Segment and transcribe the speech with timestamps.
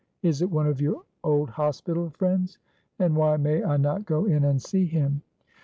[0.23, 2.57] Is it one of your old hospital friends?
[2.97, 5.21] And why may I not go in and see him?"